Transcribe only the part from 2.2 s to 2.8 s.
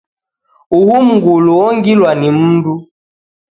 mndu.